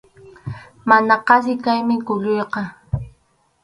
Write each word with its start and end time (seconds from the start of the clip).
Mana 0.89 1.15
qasi 1.27 1.53
kaymi 1.63 1.95
kuyuyqa. 2.05 2.61